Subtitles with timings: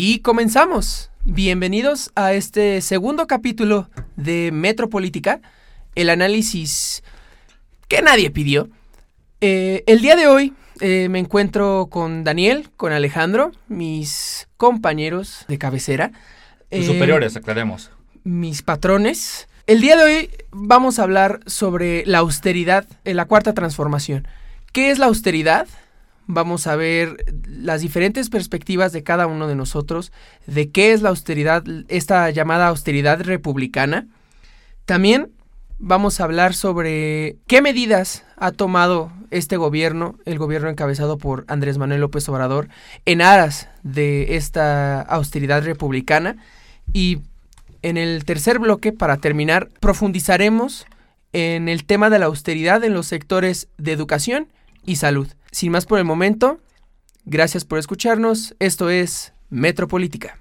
[0.00, 1.10] Y comenzamos.
[1.24, 5.40] Bienvenidos a este segundo capítulo de Metropolítica,
[5.96, 7.02] el análisis
[7.88, 8.68] que nadie pidió.
[9.40, 15.58] Eh, el día de hoy eh, me encuentro con Daniel, con Alejandro, mis compañeros de
[15.58, 16.12] cabecera.
[16.70, 17.90] Tus superiores, aclaremos.
[18.22, 19.48] Mis patrones.
[19.66, 24.28] El día de hoy vamos a hablar sobre la austeridad en la cuarta transformación.
[24.70, 25.66] ¿Qué es la austeridad?
[26.30, 30.12] Vamos a ver las diferentes perspectivas de cada uno de nosotros
[30.46, 34.06] de qué es la austeridad, esta llamada austeridad republicana.
[34.84, 35.30] También
[35.78, 41.78] vamos a hablar sobre qué medidas ha tomado este gobierno, el gobierno encabezado por Andrés
[41.78, 42.68] Manuel López Obrador,
[43.06, 46.36] en aras de esta austeridad republicana.
[46.92, 47.20] Y
[47.80, 50.86] en el tercer bloque, para terminar, profundizaremos
[51.32, 54.48] en el tema de la austeridad en los sectores de educación
[54.84, 55.28] y salud.
[55.50, 56.60] Sin más por el momento,
[57.24, 58.54] gracias por escucharnos.
[58.58, 60.38] Esto es Metropolítica.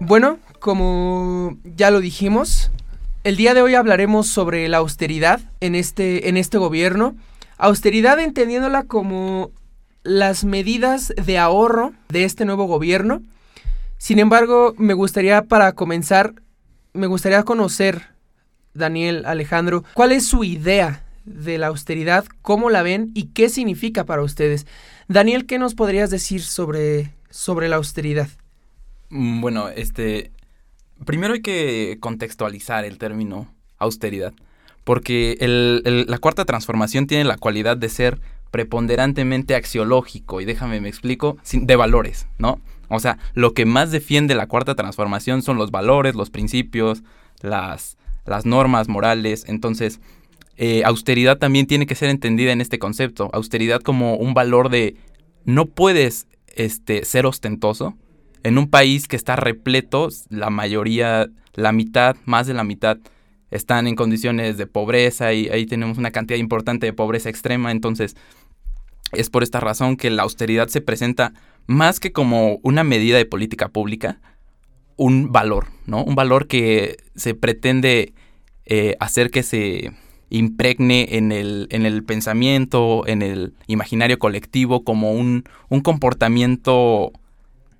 [0.00, 2.70] Bueno, como ya lo dijimos,
[3.22, 7.14] el día de hoy hablaremos sobre la austeridad en este, en este gobierno.
[7.58, 9.52] Austeridad entendiéndola como
[10.02, 13.22] las medidas de ahorro de este nuevo gobierno.
[13.98, 16.34] Sin embargo, me gustaría para comenzar
[16.92, 18.02] me gustaría conocer,
[18.74, 24.04] Daniel, Alejandro, cuál es su idea de la austeridad, cómo la ven y qué significa
[24.04, 24.66] para ustedes.
[25.08, 28.28] Daniel, ¿qué nos podrías decir sobre, sobre la austeridad?
[29.10, 30.32] Mm, bueno, este,
[31.04, 34.32] primero hay que contextualizar el término austeridad,
[34.84, 35.36] porque
[36.06, 41.76] la cuarta transformación tiene la cualidad de ser preponderantemente axiológico, y déjame me explico, de
[41.76, 42.60] valores, ¿no?
[42.90, 47.02] O sea, lo que más defiende la cuarta transformación son los valores, los principios,
[47.40, 49.44] las, las normas morales.
[49.46, 50.00] Entonces,
[50.56, 53.30] eh, austeridad también tiene que ser entendida en este concepto.
[53.32, 54.96] Austeridad como un valor de
[55.44, 57.96] no puedes este, ser ostentoso.
[58.42, 62.98] En un país que está repleto, la mayoría, la mitad, más de la mitad,
[63.50, 67.70] están en condiciones de pobreza y ahí tenemos una cantidad importante de pobreza extrema.
[67.70, 68.16] Entonces,
[69.12, 71.32] es por esta razón que la austeridad se presenta
[71.66, 74.20] más que como una medida de política pública,
[74.96, 76.04] un valor, ¿no?
[76.04, 78.12] Un valor que se pretende
[78.66, 79.92] eh, hacer que se
[80.30, 87.12] impregne en el, en el pensamiento, en el imaginario colectivo, como un, un comportamiento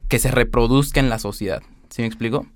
[0.08, 1.62] que se reproduzca en la sociedad.
[1.91, 2.47] ¿Sí me explico?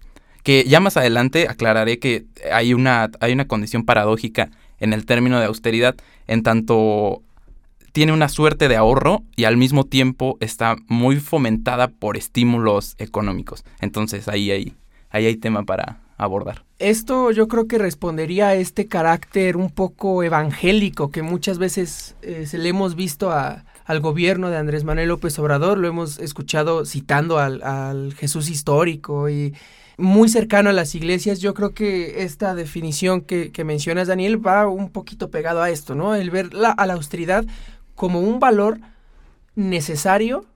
[0.43, 5.39] Que ya más adelante aclararé que hay una, hay una condición paradójica en el término
[5.39, 5.95] de austeridad,
[6.27, 7.23] en tanto
[7.95, 13.65] tiene una suerte de ahorro y al mismo tiempo está muy fomentada por estímulos económicos.
[13.81, 14.75] Entonces ahí hay,
[15.11, 16.65] ahí hay tema para abordar.
[16.81, 22.47] Esto yo creo que respondería a este carácter un poco evangélico que muchas veces eh,
[22.47, 27.39] se le hemos visto al gobierno de Andrés Manuel López Obrador, lo hemos escuchado citando
[27.39, 29.55] al, Jesús histórico y
[29.97, 34.67] muy cercano a las iglesias, yo creo que esta definición que, que mencionas, Daniel, va
[34.67, 36.17] un poquito pegado a esto, ¿no?
[36.17, 37.45] El ver la, a la austeridad
[37.95, 38.81] como un valor
[39.55, 40.47] necesario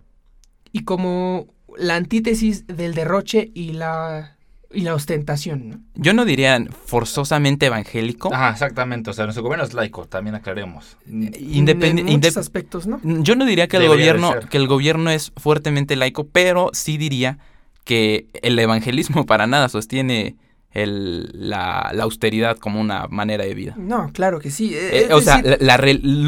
[0.72, 4.38] y como la antítesis del derroche y la
[4.70, 5.80] y la ostentación, ¿no?
[5.94, 8.32] Yo no diría forzosamente evangélico.
[8.34, 9.08] Ajá, exactamente.
[9.10, 10.98] O sea, nuestro gobierno es laico, también aclaremos.
[11.06, 12.28] Independiente.
[12.28, 13.00] En aspectos, ¿no?
[13.02, 17.38] Yo no diría que el gobierno, que el gobierno es fuertemente laico, pero sí diría
[17.84, 20.36] que el evangelismo para nada sostiene
[20.82, 23.74] el, la, austeridad como una manera de vida.
[23.76, 24.72] No, claro que sí.
[24.74, 25.78] Eh, o sea, la,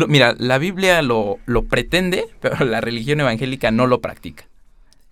[0.09, 4.44] mira, la Biblia lo, lo, pretende, pero la religión evangélica no lo practica.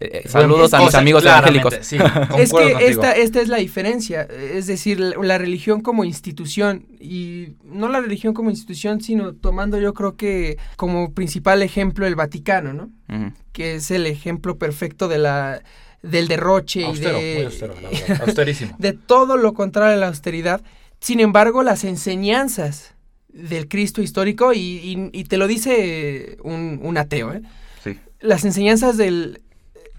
[0.01, 1.75] Eh, eh, saludos a mis amigos evangélicos.
[2.39, 7.89] es que esta, esta es la diferencia, es decir, la, religión como institución y no
[7.89, 12.91] la religión como institución, sino tomando yo creo que como principal ejemplo el Vaticano, ¿no?
[13.53, 15.63] Que es el ejemplo perfecto de la
[16.03, 17.49] del derroche y de,
[18.79, 20.63] de todo lo contrario a la austeridad.
[21.01, 22.95] Sin embargo, las enseñanzas
[23.29, 27.43] del Cristo histórico, y, te lo dice un, ateo, ¿eh?
[28.21, 29.43] las enseñanzas del,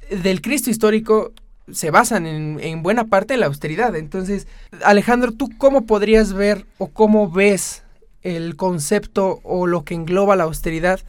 [0.10, 1.31] del Cristo histórico
[1.72, 3.95] se basan en, en, buena parte en la austeridad.
[3.95, 4.48] Entonces,
[4.84, 7.84] Alejandro, ¿tú cómo podrías ver o cómo ves
[8.22, 11.00] el concepto o lo que engloba la austeridad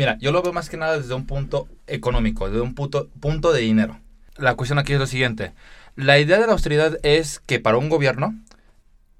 [0.00, 3.52] Mira, yo lo veo más que nada desde un punto económico, desde un punto, punto
[3.52, 4.00] de dinero.
[4.38, 5.52] La cuestión aquí es lo siguiente.
[5.94, 8.34] La idea de la austeridad es que para un gobierno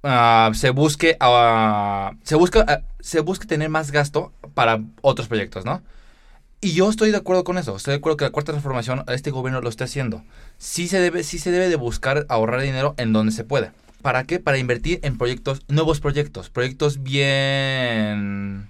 [0.01, 5.65] uh, se busque uh, se busca uh, se busque tener más gasto para otros proyectos,
[5.65, 5.83] ¿no?
[6.61, 7.75] Y yo estoy de acuerdo con eso.
[7.75, 10.23] Estoy de acuerdo que la cuarta transformación este gobierno lo está haciendo.
[10.57, 13.69] Sí se debe sí se debe de buscar ahorrar dinero en donde se puede.
[14.01, 14.39] ¿Para qué?
[14.39, 18.67] Para invertir en proyectos, nuevos proyectos, proyectos bien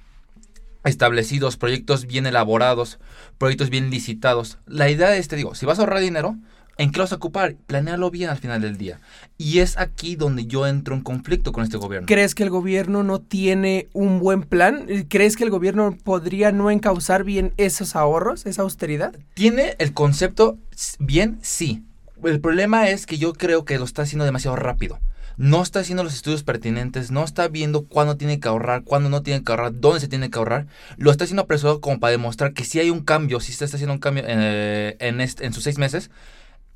[0.83, 2.99] establecidos, proyectos bien elaborados,
[3.37, 4.57] proyectos bien licitados.
[4.65, 6.37] La idea es, te digo, si vas a ahorrar dinero,
[6.77, 7.55] ¿en qué lo vas a ocupar?
[7.67, 8.99] Planealo bien al final del día.
[9.37, 12.07] Y es aquí donde yo entro en conflicto con este gobierno.
[12.07, 14.85] ¿Crees que el gobierno no tiene un buen plan?
[15.07, 19.13] ¿Crees que el gobierno podría no encauzar bien esos ahorros, esa austeridad?
[19.33, 20.57] ¿Tiene el concepto
[20.99, 21.39] bien?
[21.41, 21.83] Sí.
[22.23, 24.99] El problema es que yo creo que lo está haciendo demasiado rápido
[25.41, 29.23] no está haciendo los estudios pertinentes, no está viendo cuándo tiene que ahorrar, cuándo no
[29.23, 30.67] tiene que ahorrar, dónde se tiene que ahorrar,
[30.97, 33.93] lo está haciendo apresurado como para demostrar que sí hay un cambio, sí está haciendo
[33.93, 36.11] un cambio eh, en, sus seis meses,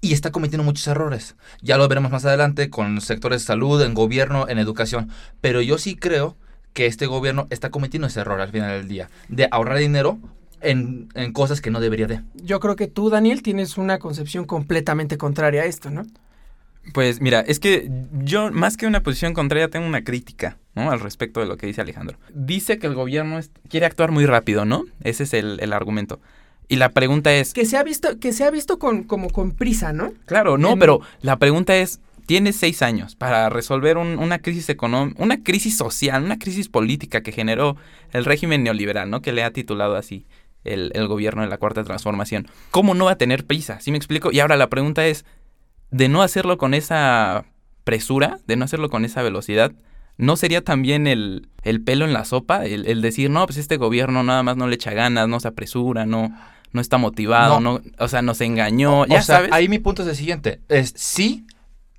[0.01, 1.35] y está cometiendo muchos errores.
[1.61, 5.11] Ya lo veremos más adelante con sectores de salud, en gobierno, en educación,
[5.41, 6.35] pero yo sí creo
[6.73, 10.17] que este gobierno está cometiendo ese error al final del día, de ahorrar dinero
[10.61, 12.23] en, en, cosas que no debería de.
[12.33, 16.07] Yo creo que tú, Daniel, tienes una concepción completamente contraria a esto, ¿no?
[16.93, 17.89] Pues mira, es que
[18.23, 20.91] yo más que una posición contraria tengo una crítica, ¿no?
[20.91, 22.17] Al respecto de lo que dice Alejandro.
[22.33, 23.39] Dice que el gobierno
[23.69, 24.85] quiere actuar muy rápido, ¿no?
[25.03, 26.19] Ese es el, argumento.
[26.67, 27.53] Y la pregunta es...
[27.53, 30.13] Que se ha visto, que se ha visto con, como con prisa, ¿no?
[30.25, 35.43] Claro, no, pero la pregunta es, tienes seis años para resolver una crisis económica, una
[35.43, 37.77] crisis social, una crisis política que generó
[38.13, 39.21] el régimen neoliberal, ¿no?
[39.21, 40.25] Que le ha titulado así
[40.63, 42.47] el, el gobierno de la Cuarta Transformación.
[42.71, 43.79] ¿Cómo no va a tener prisa?
[43.79, 44.31] ¿Sí me explico?
[44.31, 45.25] Y ahora la pregunta es,
[45.91, 47.45] de no hacerlo con esa
[47.83, 49.71] presura, de no hacerlo con esa velocidad,
[50.17, 52.65] ¿no sería también el, el pelo en la sopa?
[52.65, 56.05] El, decir, no, pues este gobierno nada más no le echa ganas, no se apresura,
[56.05, 56.35] no,
[56.71, 57.81] no está motivado, no.
[57.99, 59.05] o sea, nos engañó.
[59.05, 59.51] ya sabes.
[59.51, 61.45] ahí mi punto es el siguiente, es sí,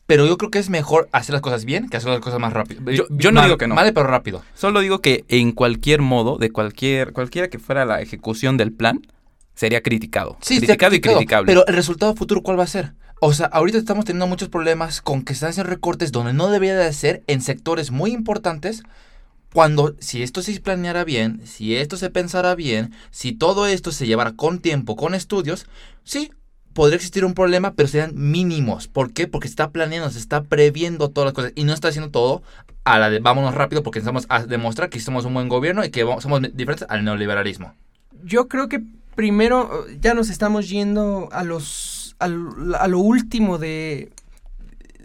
[0.06, 2.52] pero yo creo que es mejor hacer las cosas bien que hacer las cosas más
[2.52, 2.80] rápido.
[3.10, 3.74] Yo, no digo que no.
[3.74, 4.42] Vale, pero rápido.
[4.54, 9.00] Solo digo que en cualquier modo, de cualquier, cualquiera que fuera la ejecución del plan,
[9.54, 10.36] sería criticado.
[10.40, 11.46] Sí, criticado, y criticable.
[11.46, 12.92] Pero el resultado futuro, ¿cuál va a ser?
[13.18, 16.76] O sea, ahorita estamos teniendo muchos problemas con que se hacen recortes donde no debería
[16.76, 18.82] de ser en sectores muy importantes.
[19.54, 24.06] Cuando, si esto se planeara bien, si esto se pensara bien, si todo esto se
[24.06, 25.66] llevara con tiempo, con estudios,
[26.04, 26.30] sí,
[26.74, 28.86] podría existir un problema, pero serían mínimos.
[28.86, 29.26] ¿Por qué?
[29.26, 32.42] Porque se está planeando, se está previendo todas las cosas y no está haciendo todo
[32.84, 35.90] a la de vámonos rápido porque necesitamos a demostrar que somos un buen gobierno y
[35.90, 37.74] que somos diferentes al neoliberalismo.
[38.24, 38.82] Yo creo que
[39.14, 42.28] primero ya nos estamos yendo a los a
[42.88, 44.10] lo último de,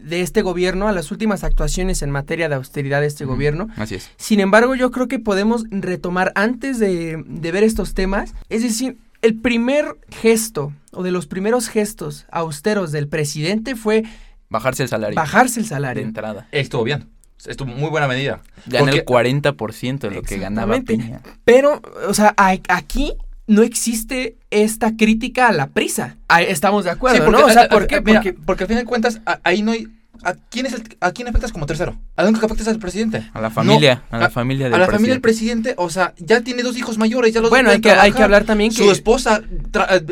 [0.03, 3.67] de este gobierno, a las últimas actuaciones en materia de austeridad de este gobierno.
[3.77, 4.09] Así es.
[4.17, 8.97] Sin embargo, yo creo que podemos retomar antes de, de, ver estos temas, es decir,
[9.21, 14.03] el primer gesto o de los primeros gestos austeros del presidente fue...
[14.49, 15.15] Bajarse el salario.
[15.15, 16.01] Bajarse el salario.
[16.01, 16.47] De entrada.
[16.51, 17.07] Estuvo bien.
[17.45, 18.41] Estuvo muy buena medida.
[18.67, 20.79] Ganó el 40% de lo que ganaba
[21.43, 23.13] Pero, o sea, aquí
[23.51, 26.15] no existe esta crítica a la prisa.
[26.47, 27.45] estamos de acuerdo, porque, ¿no?
[27.45, 28.01] O sea, ¿por qué?
[28.01, 29.89] porque, porque al fin de cuentas, ahí no hay.
[30.23, 31.97] ¿A quién, es ¿A quién afectas como tercero?
[32.15, 33.27] ¿A dónde afectas al presidente?
[33.33, 36.41] A la familia, a la familia del A la familia del presidente, o sea, ya
[36.41, 38.83] tiene dos hijos mayores, ya los Bueno, hay que, hay que hablar también que...
[38.83, 39.41] Su esposa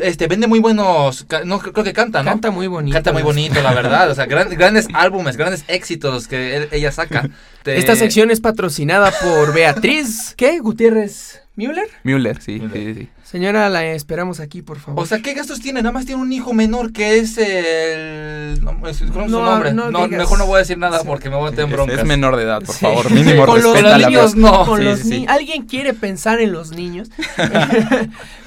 [0.02, 2.30] este, vende muy buenos, no creo que canta, ¿no?
[2.30, 2.92] Canta muy bonito.
[2.92, 7.30] Canta muy bonito, la verdad, o sea, grandes álbumes, grandes éxitos que ella saca.
[7.64, 10.58] Esta sección es patrocinada por Beatriz, ¿qué?
[10.58, 11.88] Gutiérrez Müller.
[12.02, 13.08] Müller, sí, sí, sí.
[13.30, 15.04] Señora, la esperamos aquí, por favor.
[15.04, 15.82] O sea, ¿qué gastos tiene?
[15.82, 18.60] Nada más tiene un hijo menor que es el...
[18.60, 19.72] No, es, su nombre?
[19.72, 22.00] No, mejor no voy a decir nada porque me voy a tener broncas.
[22.00, 23.08] Es menor de edad, por favor.
[23.12, 24.66] Mínimo con los niños no.
[24.66, 27.08] Con los ¿Alguien quiere pensar en los niños?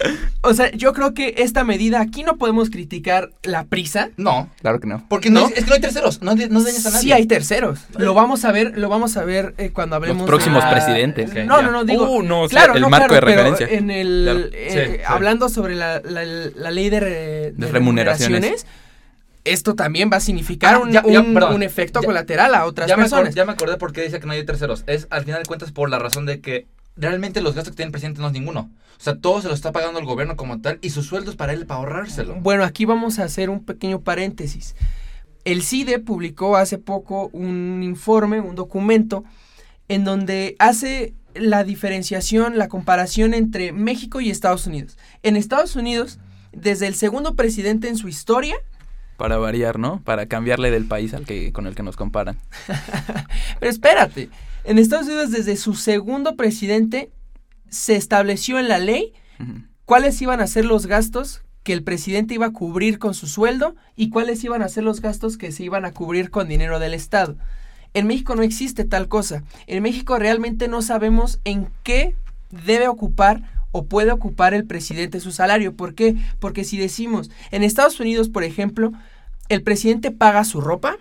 [0.42, 4.10] o sea, yo creo que esta medida, aquí no podemos criticar la prisa.
[4.18, 4.50] No.
[4.60, 5.06] Claro que no.
[5.08, 6.22] Porque no, es que no hay terceros.
[6.22, 7.04] No, no dañas a nadie.
[7.04, 7.80] Sí hay terceros.
[7.98, 10.24] Lo vamos a ver, lo vamos a ver eh, cuando hablemos...
[10.24, 11.34] Los próximos presidentes.
[11.46, 12.10] no, no, no, digo...
[12.10, 13.66] Uh, no, claro, el marco de referencia.
[13.70, 14.52] en el...
[14.76, 18.66] Eh, hablando sobre la, ley de, remuneraciones,
[19.44, 23.36] esto también va a significar ah, un, efecto colateral a otras personas.
[23.36, 24.84] ya me acordé por qué dice que no hay terceros.
[24.88, 27.88] Es al final de cuentas por la razón de que realmente los gastos que tiene
[27.88, 28.72] el presidente no es ninguno.
[28.98, 31.54] O sea, todo se lo está pagando el gobierno como tal y sus sueldos para
[31.54, 32.36] él para ahorrárselo.
[32.36, 34.76] Bueno, aquí vamos a hacer un pequeño paréntesis.
[35.44, 39.26] El CIDE publicó hace poco un informe, un documento,
[39.90, 44.98] en donde hace la diferenciación, la comparación entre México y Estados Unidos.
[45.24, 46.20] En Estados Unidos,
[46.52, 48.56] desde el segundo presidente en su historia...
[49.18, 50.02] Para variar, ¿no?
[50.04, 52.38] Para cambiarle del país al que, con el que nos comparan.
[53.60, 54.30] Pero espérate,
[54.64, 57.12] en Estados Unidos desde su segundo presidente
[57.70, 59.14] se estableció en la ley
[59.86, 63.76] cuáles iban a ser los gastos que el presidente iba a cubrir con su sueldo
[63.96, 66.94] y cuáles iban a ser los gastos que se iban a cubrir con dinero del
[66.94, 67.38] Estado.
[67.94, 69.44] En México no existe tal cosa.
[69.68, 72.16] En México realmente no sabemos en qué
[72.50, 75.76] debe ocupar o puede ocupar el presidente su salario.
[75.76, 76.16] ¿Por qué?
[76.40, 78.94] Porque si decimos, en Estados Unidos, por ejemplo,
[79.50, 80.98] el presidente paga su ropa,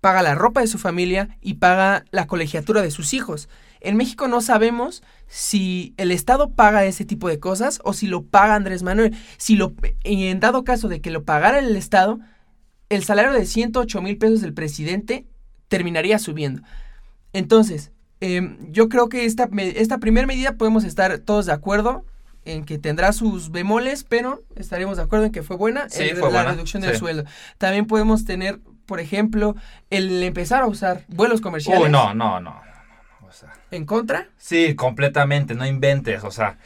[0.00, 3.48] paga la ropa de su familia y paga la colegiatura de sus hijos.
[3.80, 8.22] En México no sabemos si el Estado paga ese tipo de cosas o si lo
[8.22, 9.16] paga Andrés Manuel.
[9.38, 9.72] Si lo,
[10.04, 12.20] en dado caso de que lo pagara el Estado,
[12.90, 15.26] el salario de 108 mil pesos del presidente
[15.70, 16.60] terminaría subiendo.
[17.32, 22.04] Entonces, em, yo creo que esta, esta primera medida podemos estar todos de acuerdo
[22.44, 25.86] en que tendrá sus bemoles, pero estaremos de acuerdo en que fue buena
[26.32, 27.24] la reducción del sueldo.
[27.56, 29.54] También podemos tener, por ejemplo,
[29.90, 31.84] el empezar a usar vuelos comerciales.
[31.84, 32.60] Uy, no, no, no.
[33.70, 34.28] ¿En contra?
[34.36, 36.58] Sí, completamente, no inventes, o sea.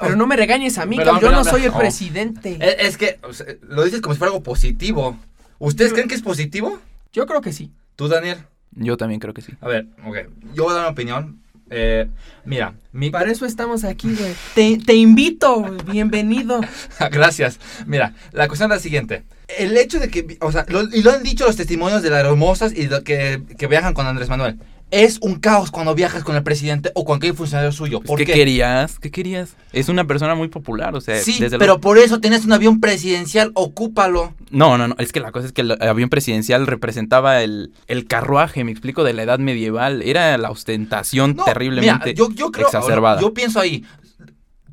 [0.00, 2.58] Pero no me regañes a mí, yo no soy el presidente.
[2.60, 3.18] Es, que
[3.62, 5.16] lo dices como si fuera algo positivo.
[5.58, 6.78] ¿Ustedes creen que es positivo?
[7.12, 7.72] Yo creo que sí.
[7.98, 8.38] ¿Tú, Daniel?
[8.76, 9.54] Yo también creo que sí.
[9.60, 10.18] A ver, ok.
[10.54, 11.42] Yo voy a dar una opinión.
[11.68, 12.08] Eh,
[12.44, 13.10] mira, mi...
[13.10, 14.78] Para eso estamos aquí, güey.
[14.86, 16.60] Te, invito, bienvenido.
[17.10, 17.58] Gracias.
[17.86, 19.24] Mira, la cuestión es la siguiente.
[19.48, 22.72] El hecho de que, o sea, y lo han dicho los testimonios de las hermosas
[22.72, 26.90] y que, que viajan con Andrés Manuel es un caos cuando viajas con el presidente
[26.94, 28.00] o con cualquier funcionario suyo.
[28.00, 28.98] ¿Por ¿Qué, querías?
[28.98, 29.54] ¿Qué querías?
[29.72, 31.20] Es una persona muy popular, o sea.
[31.22, 34.34] Sí, pero por eso tienes un avión presidencial, ocúpalo.
[34.50, 34.94] No, no, no.
[34.98, 39.04] Es que la cosa es que el avión presidencial representaba el, el carruaje, me explico,
[39.04, 40.02] de la edad medieval.
[40.02, 43.20] Era la ostentación terriblemente yo, yo creo, exacerbada.
[43.20, 43.84] Yo pienso ahí,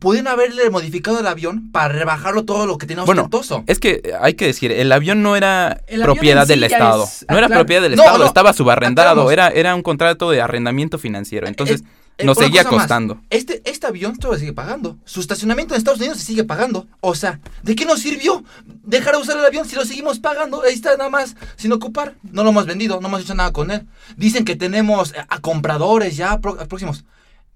[0.06, 3.28] pudieron haberle modificado el avión para rebajarlo todo lo que tenía bueno,
[3.66, 7.10] Es que hay que decir, el avión no era propiedad del Estado.
[7.28, 11.48] no era propiedad del Estado, estaba subarrendado, era, era un contrato de arrendamiento financiero.
[11.48, 11.84] Entonces,
[12.24, 13.20] nos seguía costando.
[13.32, 14.96] este, este avión todavía sigue pagando.
[15.06, 16.86] Su estacionamiento en Estados Unidos se sigue pagando.
[17.02, 18.44] O sea, ¿de qué nos sirvió
[18.84, 20.62] dejar de usar el avión si lo seguimos pagando?
[20.62, 22.14] Ahí está nada más, sin ocupar.
[22.22, 23.88] No lo hemos vendido, no hemos hecho nada con él.
[24.18, 27.06] Dicen que tenemos a compradores ya próximos.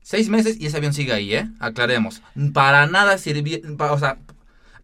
[0.01, 1.47] Seis meses y ese avión sigue ahí, ¿eh?
[1.59, 2.21] Aclaremos.
[2.53, 3.59] Para nada sirvió.
[3.77, 4.17] O sea,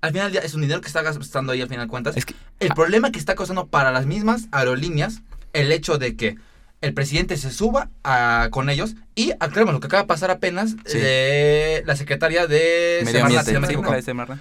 [0.02, 2.16] al final es un dinero que está gastando ahí al final de cuentas.
[2.18, 5.22] Es que, el problema que está causando para las mismas aerolíneas
[5.54, 6.38] el hecho de que
[6.82, 7.90] el presidente se suba
[8.52, 13.02] con ellos y aclaremos lo que acaba de pasar apenas de la secretaria de
[14.04, 14.40] Semarnat,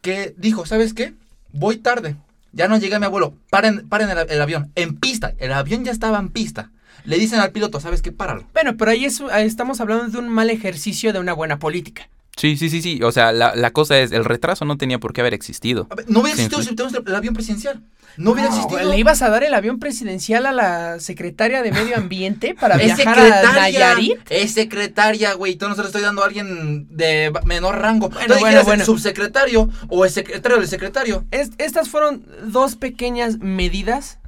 [0.00, 1.14] que dijo, ¿sabes qué?
[1.52, 2.16] Voy tarde.
[2.52, 3.34] Ya no llega mi abuelo.
[3.50, 4.70] Paren, paren el avión.
[4.76, 5.34] En pista.
[5.38, 6.70] El avión ya estaba en pista
[7.04, 8.12] le dicen al piloto, ¿sabes qué?
[8.12, 8.44] Páralo.
[8.52, 12.08] Bueno, pero ahí, estamos hablando de un mal ejercicio de una buena política.
[12.36, 13.00] Sí, sí, sí, sí.
[13.02, 15.86] O sea, la, cosa es, el retraso no tenía por qué haber existido.
[16.08, 17.82] no hubiera existido si tenemos el, avión presidencial.
[18.16, 18.90] No hubiera existido.
[18.90, 23.18] ¿Le ibas a dar el avión presidencial a la secretaria de Medio Ambiente para viajar
[23.18, 24.18] a Nayarit?
[24.30, 25.54] Es secretaria, güey.
[25.54, 28.08] Tú no se lo estoy dando a alguien de menor rango.
[28.08, 28.82] Bueno, bueno, bueno.
[28.82, 31.24] el subsecretario o el secretario del secretario.
[31.30, 34.18] estas fueron dos pequeñas medidas,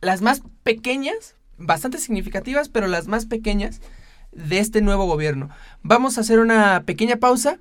[0.00, 3.80] las más pequeñas bastante significativas, pero las más pequeñas
[4.32, 5.50] de este nuevo gobierno.
[5.82, 7.58] Vamos a hacer una pequeña pausa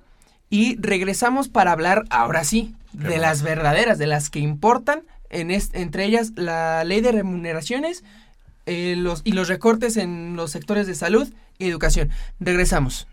[0.50, 6.06] y regresamos para hablar ahora sí de las verdaderas, de las que importan, en entre
[6.06, 8.04] ellas la ley de remuneraciones
[8.66, 12.10] eh, los, y los recortes en los sectores de salud y educación.
[12.40, 13.08] Regresamos.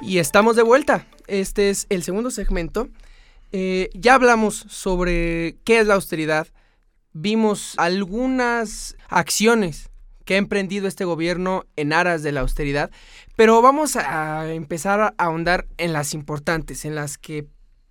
[0.00, 1.06] Y estamos de vuelta.
[1.26, 2.88] Este es el segundo segmento
[3.52, 6.46] eh, ya hablamos sobre qué es la austeridad,
[7.12, 9.90] vimos algunas acciones
[10.24, 12.90] que ha emprendido este gobierno en aras de la austeridad,
[13.36, 17.46] pero vamos a empezar a ahondar en las importantes, en las que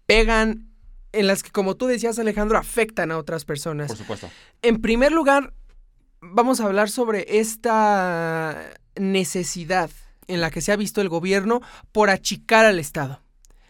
[0.05, 0.69] pegan,
[1.11, 3.87] en las que, como tú decías Alejandro, afectan a otras personas.
[3.89, 4.29] Por supuesto.
[4.61, 5.53] En primer lugar,
[6.21, 9.89] vamos a hablar sobre esta necesidad
[10.27, 11.61] en la que se ha visto el gobierno
[11.91, 13.21] por achicar al Estado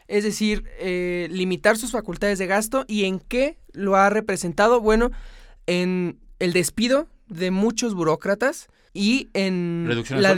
[0.09, 5.11] es decir, eh, limitar sus facultades de gasto y en qué lo ha representado, bueno,
[5.67, 10.31] en el despido de muchos burócratas y en la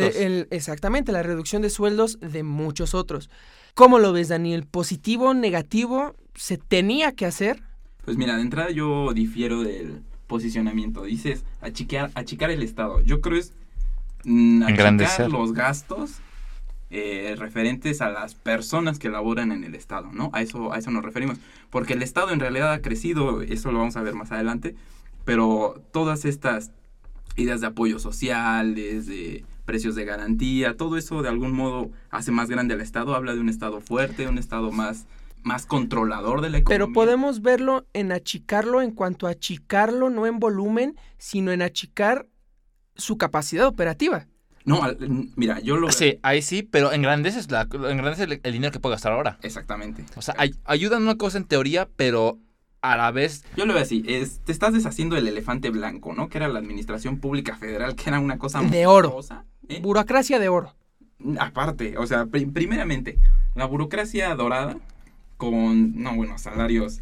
[0.52, 3.30] exactamente la reducción de sueldos de muchos otros.
[3.74, 4.66] ¿Cómo lo ves, Daniel?
[4.70, 6.16] ¿Positivo, negativo?
[6.36, 7.64] ¿Se tenía que hacer?
[8.04, 11.04] Pues mira, de entrada yo difiero del posicionamiento.
[11.04, 13.00] Dices achicar, achicar el Estado.
[13.02, 13.54] Yo creo es
[14.26, 16.20] mm, achicar los gastos
[16.92, 20.30] eh, referentes a las personas que laboran en el Estado, ¿no?
[20.34, 21.38] A eso, a eso nos referimos.
[21.70, 24.76] Porque el Estado en realidad ha crecido, eso lo vamos a ver más adelante,
[25.26, 26.72] pero todas estas
[27.38, 32.50] ideas de apoyo social, de precios de garantía, todo eso de algún modo hace más
[32.50, 35.06] grande al Estado, habla de un Estado fuerte, un Estado más
[35.44, 36.86] más controlador de la economía.
[36.86, 42.28] Pero podemos verlo en achicarlo en cuanto a achicarlo no en volumen, sino en achicar
[42.96, 44.28] su capacidad operativa.
[44.66, 44.82] No,
[45.36, 45.92] mira, yo lo...
[45.92, 49.40] Sí, ahí sí, pero engrandeces, la, engrandeces el, el dinero que puedo gastar ahora.
[49.42, 50.06] Exactamente.
[50.16, 52.38] O sea, ayuda en una cosa en teoría, pero
[52.82, 53.44] a la vez...
[53.56, 56.30] Yo lo veo así, es, te estás deshaciendo del elefante blanco, ¿no?
[56.30, 58.62] Que era la administración pública federal, que era una cosa...
[58.62, 59.20] De oro.
[59.68, 59.80] ¿eh?
[59.82, 60.76] Burocracia de oro.
[61.40, 63.20] Aparte, o sea, primeramente,
[63.56, 64.78] la burocracia dorada
[65.38, 67.02] con, no, bueno, salarios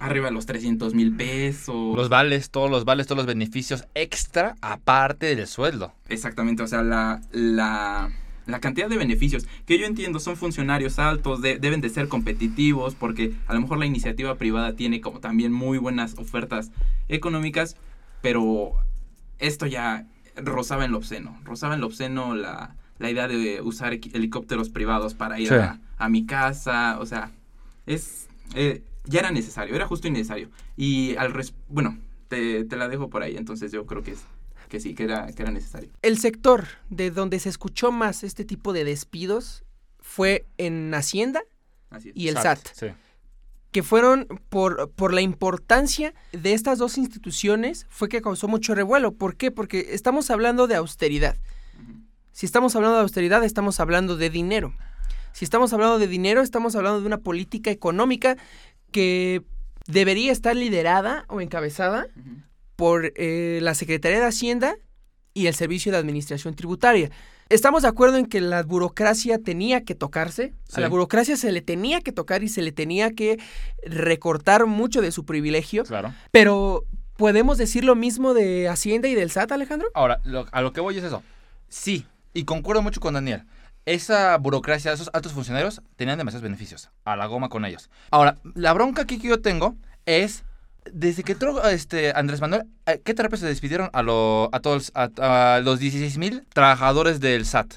[0.00, 1.94] arriba de los 300 mil pesos.
[1.96, 5.92] Los vales, todos los vales, todos los beneficios extra aparte del sueldo.
[6.08, 8.10] Exactamente, o sea, la, la,
[8.46, 12.94] la cantidad de beneficios que yo entiendo son funcionarios altos, de- deben de ser competitivos
[12.96, 16.70] porque a lo mejor la iniciativa privada tiene como también muy buenas ofertas
[17.08, 17.76] económicas,
[18.22, 18.72] pero
[19.38, 23.92] esto ya rozaba en lo obsceno, rozaba en lo obsceno la, la idea de usar
[23.92, 25.54] helicópteros privados para ir Sí.
[25.54, 27.30] a, a mi casa, o sea,
[27.86, 28.28] es...
[28.54, 30.50] eh, ya era necesario, era justo y necesario.
[30.76, 34.20] Y al res bueno, te, te la dejo por ahí, entonces yo creo que es
[34.68, 35.90] que sí, que era, que era necesario.
[36.02, 39.64] El sector de donde se escuchó más este tipo de despidos
[39.98, 41.42] fue en Hacienda
[41.90, 42.86] Así y el SAT, Sí.
[43.72, 49.10] que fueron por, por la importancia de estas dos instituciones, fue que causó mucho revuelo.
[49.12, 49.50] ¿Por qué?
[49.50, 51.36] Porque estamos hablando de austeridad.
[52.32, 54.72] Si estamos hablando de austeridad, estamos hablando de dinero.
[55.32, 58.36] Si estamos hablando de dinero, estamos hablando de una política económica
[58.90, 59.42] que
[59.86, 62.06] debería estar liderada o encabezada
[62.76, 64.76] por eh, la Secretaría de Hacienda
[65.34, 67.10] y el Servicio de Administración Tributaria.
[67.48, 71.60] Estamos de acuerdo en que la burocracia tenía que tocarse, a la burocracia se le
[71.62, 73.38] tenía que tocar y se le tenía que
[73.84, 76.14] recortar mucho de su privilegio, Claro.
[76.30, 76.84] pero
[77.16, 79.88] ¿podemos decir lo mismo de Hacienda y del SAT, Alejandro?
[79.94, 81.22] Ahora, lo- a lo que voy es eso.
[81.68, 83.42] Sí, y concuerdo mucho con Daniel.
[83.90, 86.90] Esa burocracia, esos altos funcionarios tenían demasiados beneficios.
[87.04, 87.90] A la goma con ellos.
[88.12, 89.74] Ahora, la bronca aquí que yo tengo
[90.06, 90.44] es.
[90.92, 91.36] Desde que
[91.72, 95.10] este, Andrés Manuel, eh, ¿qué rápido se despidieron a, todos a,
[95.56, 97.74] a los 16 mil trabajadores del SAT?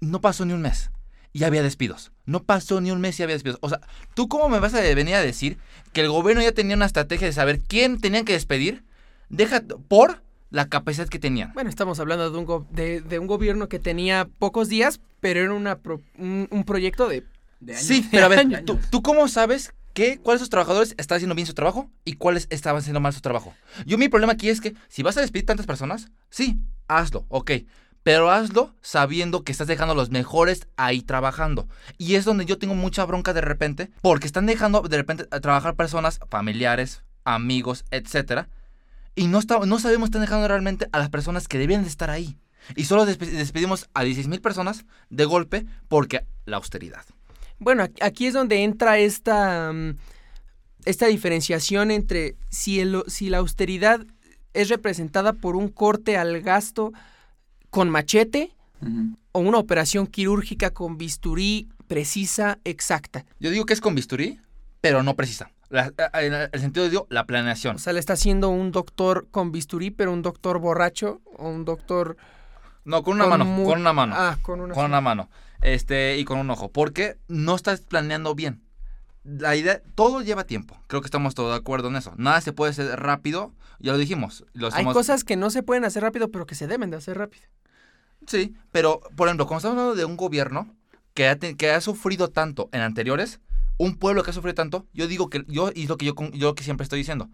[0.00, 0.90] No pasó ni un mes
[1.34, 2.12] y había despidos.
[2.24, 3.58] No pasó ni un mes y había despidos.
[3.60, 3.82] O sea,
[4.14, 5.58] ¿tú cómo me vas a venir a decir
[5.92, 8.84] que el gobierno ya tenía una estrategia de saber quién tenían que despedir?
[9.28, 11.52] Deja por la capacidad que tenían.
[11.54, 15.40] Bueno, estamos hablando de un, go- de, de un gobierno que tenía pocos días, pero
[15.40, 17.24] era una pro- un, un proyecto de...
[17.60, 17.84] De años.
[17.86, 18.64] Sí, pero a ver.
[18.64, 22.14] ¿tú, tú cómo sabes que cuáles de esos trabajadores están haciendo bien su trabajo y
[22.14, 23.54] cuáles estaban haciendo mal su trabajo?
[23.86, 27.50] Yo mi problema aquí es que si vas a despedir tantas personas, sí, hazlo, ok.
[28.02, 31.66] Pero hazlo sabiendo que estás dejando a los mejores ahí trabajando.
[31.98, 35.40] Y es donde yo tengo mucha bronca de repente, porque están dejando de repente a
[35.40, 38.48] trabajar personas, familiares, amigos, etcétera.
[39.16, 42.10] Y no, está, no sabemos, están dejando realmente a las personas que deben de estar
[42.10, 42.36] ahí.
[42.76, 47.04] Y solo despe- despedimos a 16 mil personas de golpe porque la austeridad.
[47.58, 49.96] Bueno, aquí- es donde entra esta, mm,
[50.84, 54.04] esta diferenciación entre si, el- si la austeridad
[54.52, 56.92] es representada por un corte al gasto
[57.70, 58.52] con machete
[59.32, 63.24] o una operación quirúrgica con bisturí precisa, exacta.
[63.40, 64.38] Yo digo que es con bisturí,
[64.82, 65.50] pero no precisa.
[65.68, 67.76] La- en el sentido digo, la planeación.
[67.76, 71.64] O sea, le está haciendo un doctor con bisturí, pero un doctor borracho o un
[71.64, 72.16] doctor...
[72.84, 74.14] No, con una con mano, con una mano.
[74.16, 74.74] Ah, con una...
[74.74, 75.28] con una mano.
[75.60, 76.70] Este, y con un ojo.
[76.70, 78.62] Porque no estás planeando bien.
[79.24, 80.78] La idea, todo lleva tiempo.
[80.86, 82.12] Creo que estamos todos de acuerdo en eso.
[82.16, 83.52] Nada se puede hacer rápido.
[83.80, 84.44] Ya lo dijimos.
[84.52, 87.18] Lo Hay cosas que no se pueden hacer rápido, pero que se deben de hacer
[87.18, 87.44] rápido.
[88.26, 90.72] Sí, pero, por ejemplo, cuando estamos hablando de un gobierno
[91.14, 93.40] que ha, que ha sufrido tanto en anteriores,
[93.78, 96.14] un pueblo que ha sufrido tanto, yo digo que, yo, y es lo que yo,
[96.14, 97.28] con- yo que siempre estoy diciendo,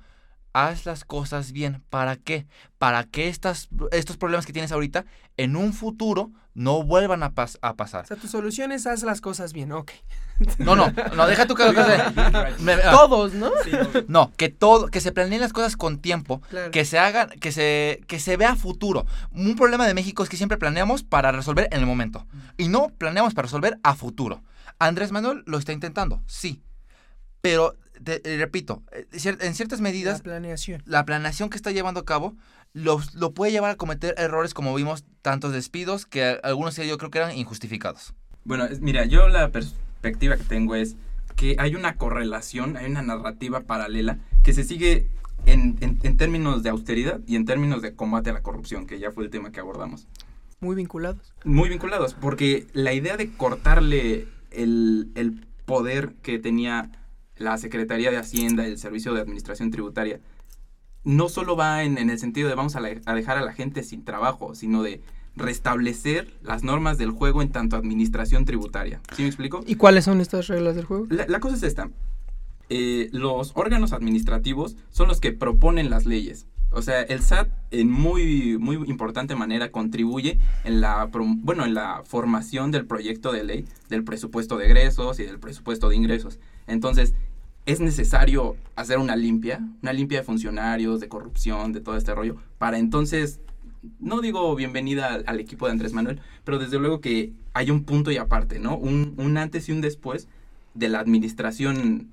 [0.52, 1.82] haz las cosas bien.
[1.88, 2.46] ¿Para qué?
[2.78, 5.04] Para que estas, estos problemas que tienes ahorita,
[5.36, 8.04] en un futuro, no vuelvan a, pas- a pasar.
[8.04, 9.90] O sea, tu solución es haz las cosas bien, ok.
[10.58, 11.64] No, no, no, deja tu que...
[12.58, 13.50] me- ah, Todos, ¿no?
[13.64, 14.02] Sí, no.
[14.08, 16.70] No, que todo, que se planeen las cosas con tiempo, Claro.
[16.70, 19.06] que se hagan, que se, que se vea futuro.
[19.30, 22.26] Un problema de México es que siempre planeamos para resolver en el momento.
[22.58, 24.42] Y no planeamos para resolver a futuro.
[24.86, 26.62] Andrés Manuel lo está intentando, sí.
[27.40, 30.82] Pero, te- eh, repito, eh, en ciertas La medidas, planeación.
[30.86, 32.36] la planeación que está llevando a cabo
[32.72, 37.10] lo, lo puede llevar a cometer errores como vimos, tantos despidos que algunos yo creo
[37.10, 38.14] que eran injustificados.
[38.44, 40.96] Bueno, mira, yo la perspectiva que tengo es
[41.36, 45.08] que hay una correlación, hay una narrativa paralela que se sigue
[45.46, 48.98] en, en- en términos de austeridad y en términos de combate a la corrupción, que
[48.98, 50.06] ya fue el tema que abordamos.
[50.60, 51.32] Muy vinculados.
[51.44, 56.90] Muy vinculados, porque la idea de cortarle el, el poder que tenía
[57.36, 60.20] la Secretaría de Hacienda, el Servicio de Administración Tributaria,
[61.04, 63.52] no solo va en, en el sentido de vamos a, la- a dejar a la
[63.52, 65.00] gente sin trabajo, sino de
[65.34, 69.00] restablecer las normas del juego en tanto administración tributaria.
[69.16, 69.62] ¿Sí me explico?
[69.66, 71.06] ¿Y cuáles son estas reglas del juego?
[71.10, 71.90] La, la cosa es esta.
[72.68, 76.46] Eh, los órganos administrativos son los que proponen las leyes.
[76.72, 82.02] O sea, el SAT en muy, muy importante manera contribuye en la, bueno, en la
[82.04, 86.38] formación del proyecto de ley del presupuesto de egresos y del presupuesto de ingresos.
[86.66, 87.14] Entonces,
[87.66, 92.36] es necesario hacer una limpia, una limpia de funcionarios, de corrupción, de todo este rollo,
[92.58, 93.40] para entonces,
[94.00, 97.84] no digo bienvenida al, al equipo de Andrés Manuel, pero desde luego que hay un
[97.84, 98.76] punto y aparte, ¿no?
[98.76, 100.28] Un, un antes y un después
[100.74, 102.08] de la administración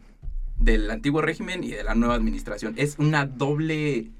[0.57, 2.73] del antiguo régimen y de la nueva administración.
[2.77, 4.11] Es una doble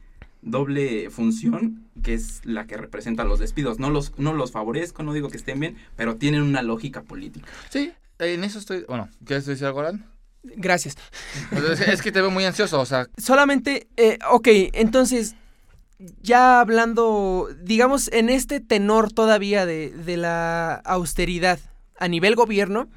[0.42, 3.80] doble función que es la que representa los despidos.
[3.80, 7.48] No los, no los favorezco, no digo que estén bien, pero tienen una lógica política.
[7.70, 8.86] Sí, en eso estoy.
[8.88, 10.06] Bueno, ¿quieres decir algo, Alan?
[10.44, 10.96] Gracias.
[11.88, 15.36] Es, que te veo muy ansioso, o sea, Solamente, eh, ok, entonces,
[16.22, 21.60] ya hablando, digamos, en este tenor todavía de, de la austeridad
[21.98, 22.88] a nivel gobierno,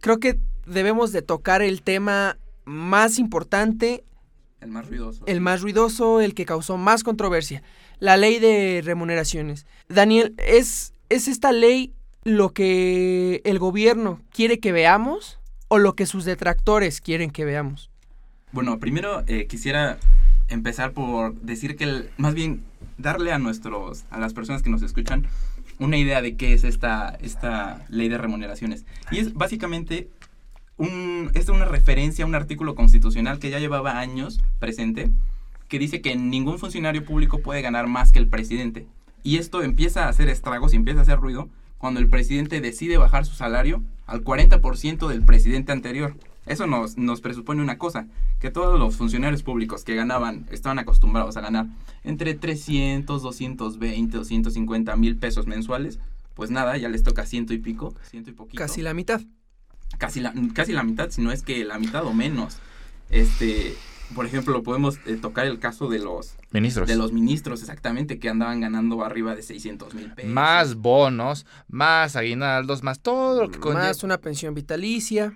[0.00, 4.04] creo que debemos de tocar el tema más importante,
[4.66, 5.22] El más ruidoso.
[5.26, 7.62] el más ruidoso, el que causó más controversia,
[8.00, 9.64] la ley de remuneraciones.
[9.88, 11.92] Daniel, ¿es, ¿es esta ley
[12.24, 17.90] lo que el gobierno quiere que veamos o lo que sus detractores quieren que veamos?
[18.52, 19.98] Bueno, primero eh, quisiera
[20.48, 22.62] empezar por decir que, el- más bien,
[22.98, 25.26] darle a nuestros, a las personas que nos escuchan,
[25.78, 28.84] una idea de qué es esta, esta ley de remuneraciones.
[29.10, 30.08] Y es básicamente
[30.78, 35.10] un, es una referencia a un artículo constitucional que ya llevaba años presente,
[35.68, 38.86] que dice que ningún funcionario público puede ganar más que el presidente.
[39.22, 42.96] Y esto empieza a hacer estragos y empieza a hacer ruido cuando el presidente decide
[42.96, 46.14] bajar su salario al 40% del presidente anterior.
[46.46, 48.06] Eso nos, nos presupone una cosa,
[48.38, 51.66] que todos los funcionarios públicos que ganaban, estaban acostumbrados a ganar
[52.04, 55.98] entre 300, 220, 250 mil pesos mensuales,
[56.34, 59.22] pues nada, ya les toca ciento y pico, ciento y poquito Casi la mitad.
[59.98, 62.58] Casi la, casi la mitad, si no es que la mitad o menos.
[63.10, 63.74] Este,
[64.14, 66.88] por ejemplo, podemos eh, tocar el caso de los ministros.
[66.88, 70.30] de los ministros exactamente que andaban ganando arriba de 600 mil pesos.
[70.30, 73.88] Más bonos, más aguinaldos, más todo lo que conlleva.
[73.88, 75.34] Más una pensión vitalicia.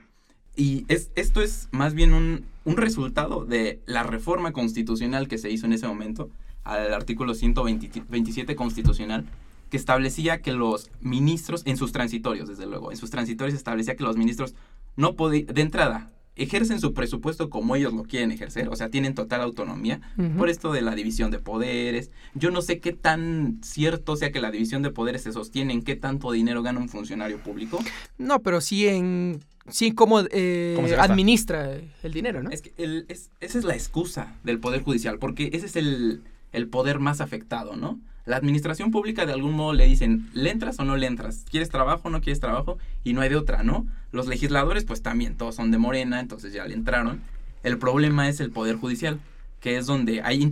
[0.56, 5.50] Y es, esto es más bien un, un resultado de la reforma constitucional que se
[5.50, 6.30] hizo en ese momento
[6.64, 9.24] al artículo 127 constitucional
[9.70, 14.02] que establecía que los ministros, en sus transitorios, desde luego, en sus transitorios establecía que
[14.04, 14.54] los ministros
[14.96, 19.14] no podían, de entrada, ejercen su presupuesto como ellos lo quieren ejercer, o sea, tienen
[19.14, 20.00] total autonomía,
[20.38, 22.10] por esto de la división de poderes.
[22.34, 25.82] Yo no sé qué tan cierto sea que la división de poderes se sostiene en
[25.82, 27.78] qué tanto dinero gana un funcionario público.
[28.16, 30.72] No, pero sí en sí cómo, eh,
[31.12, 32.50] administra el dinero, ¿no?
[32.50, 36.22] Es que el- es- esa es la excusa del Poder Judicial, porque ese es el,
[36.52, 38.00] el poder más afectado, ¿no?
[38.26, 41.44] La administración pública de algún modo le dicen, ¿le entras o no le entras?
[41.50, 42.78] ¿Quieres trabajo o no quieres trabajo?
[43.02, 43.86] Y no hay de otra, ¿no?
[44.12, 47.20] Los legisladores, pues también, todos son de Morena, entonces ya le entraron.
[47.62, 49.18] El problema es el Poder Judicial,
[49.60, 50.42] que es donde hay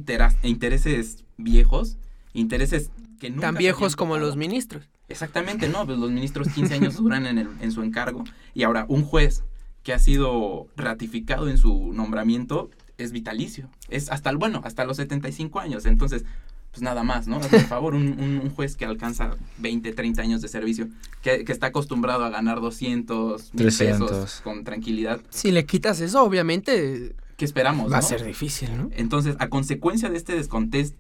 [0.43, 1.97] intereses viejos,
[2.35, 4.85] intereses que nunca Tan viejos como los ministros.
[5.09, 8.85] Exactamente, no, pues los ministros 15 años duran en, el- en su encargo y ahora
[8.89, 9.43] un juez
[9.83, 14.97] que ha sido ratificado en su nombramiento es vitalicio, es hasta el bueno, hasta los
[14.99, 16.25] 75 años, entonces
[16.71, 17.41] pues nada más, ¿no?
[17.41, 20.89] Por favor, un, un- un juez que alcanza 20, 30 años de servicio,
[21.23, 24.11] que, que está acostumbrado a ganar 200 mil 300.
[24.11, 27.91] pesos con tranquilidad, Si le quitas eso, obviamente ¿qué esperamos?
[27.93, 28.07] va a no?
[28.07, 28.91] ser difícil, ¿no?
[28.95, 30.35] Entonces, a consecuencia de este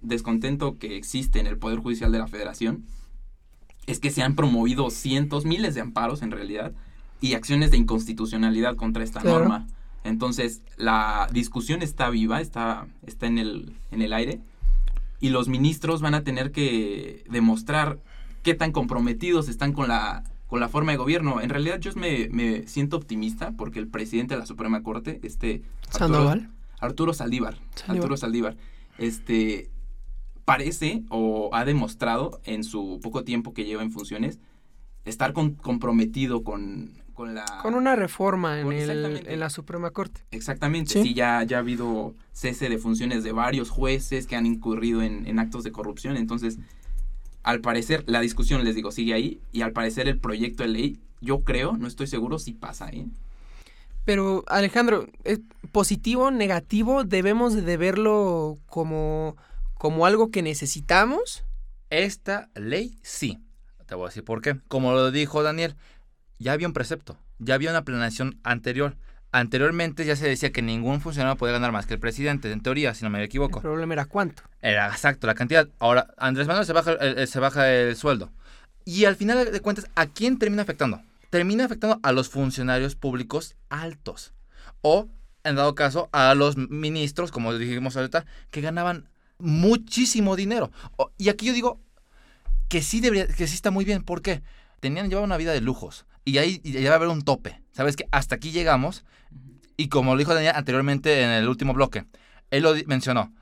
[0.03, 2.85] descontento que existe en el Poder Judicial de la Federación,
[3.87, 6.73] es que se han promovido cientos, miles de amparos en realidad,
[7.21, 9.41] y acciones de inconstitucionalidad contra esta Claro.
[9.41, 9.67] norma.
[10.05, 14.41] Entonces, la discusión está viva, está, está en, el, en el aire,
[15.21, 17.99] y los ministros van a tener que demostrar
[18.43, 21.41] qué tan comprometidos están con la, con la forma de gobierno.
[21.41, 25.63] En realidad, yo me, me siento optimista porque el presidente de la Suprema Corte, este
[25.93, 26.51] Arturo- Sandoval.
[26.81, 27.59] Arturo Saldívar.
[27.75, 27.97] Saldívar.
[27.97, 28.57] Arturo Saldívar.
[28.99, 29.71] Este
[30.45, 34.39] parece o ha demostrado en su poco tiempo que lleva en funciones
[35.05, 40.21] estar con- comprometido con, con la Con una reforma en, el, en la Suprema Corte.
[40.31, 41.03] Exactamente, Sí.
[41.03, 45.27] sí, ya, ya ha habido cese de funciones de varios jueces que han incurrido en,
[45.27, 46.17] en actos de corrupción.
[46.17, 46.59] Entonces,
[47.43, 49.41] al parecer, la discusión, les digo, sigue ahí.
[49.51, 53.09] Y al parecer, el proyecto de ley, yo creo, no estoy seguro si pasa, ¿eh?
[54.05, 55.41] Pero, Alejandro, ¿es
[55.73, 57.03] positivo, negativo?
[57.03, 59.37] ¿Debemos de verlo como,
[59.75, 61.43] como algo que necesitamos?
[61.91, 63.41] Esta ley sí.
[63.87, 64.57] Te voy a decir por qué.
[64.69, 65.75] Como lo dijo Daniel,
[66.39, 68.97] ya había un precepto, ya había una planeación anterior.
[69.31, 72.95] Anteriormente ya se decía que ningún funcionario podía ganar más que el presidente, en teoría,
[72.95, 73.61] si no me El equivoco.
[73.61, 74.43] problema era cuánto.
[74.63, 75.69] Era exacto la cantidad.
[75.79, 78.31] Ahora, Andrés Manuel se baja el, el- se baja el sueldo.
[78.87, 81.03] Y al final de cuentas, ¿a quién termina afectando?
[81.29, 84.33] Termina afectando a los funcionarios públicos altos.
[84.81, 85.09] O,
[85.45, 90.71] en dado caso, a los ministros, como dijimos ahorita, que ganaban muchísimo dinero.
[91.19, 91.81] Y aquí yo digo
[92.69, 94.03] que sí debería, que sí está muy bien.
[94.03, 94.43] ¿Por qué?
[94.81, 96.07] Tenían, llevaban una vida de lujos.
[96.29, 97.61] Y ahí ya va a haber un tope.
[97.73, 99.05] ¿Sabes que Hasta aquí llegamos.
[99.79, 102.05] Y como lo dijo Daniel anteriormente en el último bloque,
[102.51, 103.33] él lo mencionó.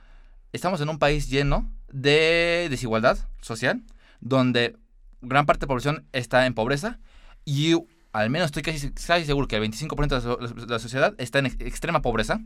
[0.53, 3.83] Estamos en un país lleno de desigualdad social,
[4.20, 4.77] donde
[5.20, 6.99] gran parte de la población está en pobreza
[7.44, 7.75] y
[8.12, 11.57] al menos estoy casi, casi seguro que el 25% de la, sociedad está en ex-
[11.61, 12.40] extrema pobreza.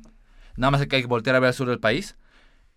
[0.56, 2.16] Nada más que hay que voltear a ver al sur del país.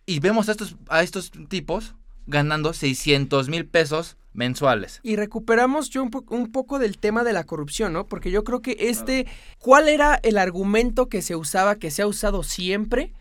[0.06, 1.95] Y vemos a estos, a estos tipos
[2.27, 4.99] ganando 600 mil pesos mensuales.
[5.03, 8.07] Y recuperamos yo un, po- un poco del tema de la corrupción, ¿no?
[8.07, 9.27] Porque yo creo que este,
[9.59, 13.13] ¿cuál era el argumento que se usaba, que se ha usado siempre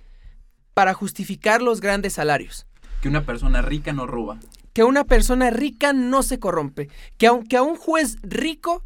[0.75, 2.67] para justificar los grandes salarios?
[3.03, 4.38] Que una persona rica no roba.
[4.73, 6.88] Que una persona rica no se corrompe,
[7.19, 8.83] que aunque a un juez rico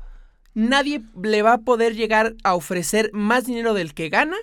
[0.52, 4.36] nadie le va a poder llegar a ofrecer más dinero del que gana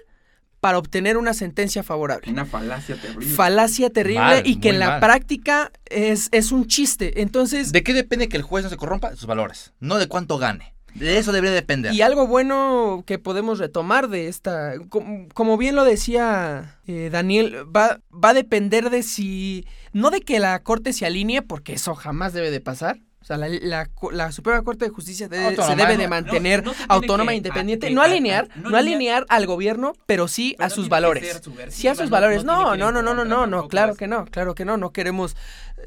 [0.63, 2.31] para obtener una sentencia favorable.
[2.31, 3.25] Una falacia terrible.
[3.27, 4.99] Falacia terrible Mal, y que en la mal.
[5.01, 7.21] práctica es, es un chiste.
[7.21, 9.09] Entonces, ¿De qué depende que el juez no se corrompa?
[9.09, 10.73] De sus valores, no de cuánto gane.
[10.95, 11.93] De eso debería depender.
[11.93, 17.65] Y algo bueno que podemos retomar de esta, com- como, bien lo decía eh, Daniel,
[17.75, 21.93] va, va a depender de si, no de que la Corte se alinee, porque eso
[21.93, 22.99] jamás debe de pasar.
[23.23, 27.31] O sea, la, la la Suprema Corte de Justicia se debe de mantener no autónoma
[27.31, 27.87] e independiente.
[27.87, 31.41] a- no alinear, a- no, no alinear al gobierno, pero sí a sus valores.
[31.69, 32.43] Sí a sus no- valores.
[32.43, 34.75] no No, no, no, no, no, no, claro que no, claro que no.
[34.75, 35.37] No queremos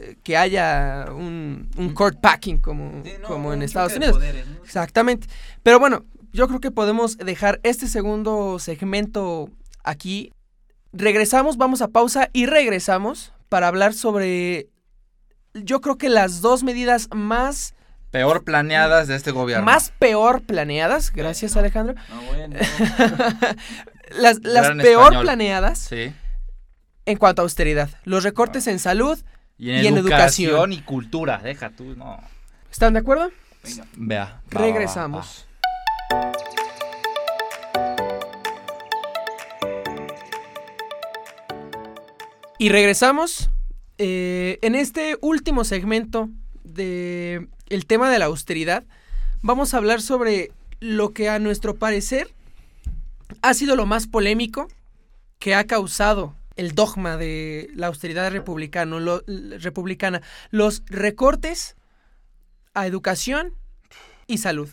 [0.00, 4.18] eh, que haya un, un court packing como, Sí, como en Estados Unidos.
[4.64, 5.26] Exactamente.
[5.62, 9.50] Pero bueno, yo creo que podemos dejar este segundo segmento
[9.84, 10.32] aquí.
[10.92, 14.68] Regresamos, vamos a pausa y regresamos para hablar sobre,
[15.62, 17.74] yo creo que las dos medidas más,
[18.10, 19.64] Peor planeadas de este gobierno.
[19.64, 22.56] más peor planeadas, gracias Alejandro, No, bueno.
[24.18, 25.22] las, peor español.
[25.22, 26.12] planeadas Sí.
[27.04, 27.90] en cuanto a austeridad.
[28.04, 29.18] Los recortes en salud,
[29.58, 30.72] Y en, Y en educación, educación.
[30.72, 31.38] y cultura.
[31.42, 32.18] Deja tú, no.
[32.70, 33.30] ¿están de acuerdo?
[33.64, 33.84] Venga.
[33.96, 34.24] Vea.
[34.24, 35.46] va, va, va, Regresamos.
[42.58, 43.50] Y regresamos
[43.98, 46.28] eh, en este último segmento
[46.64, 48.84] de el tema de la austeridad.
[49.42, 52.28] Vamos a hablar sobre lo que a nuestro parecer
[53.42, 54.68] ha sido lo más polémico
[55.38, 59.20] que ha causado el dogma de la austeridad republicano,
[59.58, 61.76] republicana, los recortes
[62.74, 63.52] a educación
[64.26, 64.68] y salud.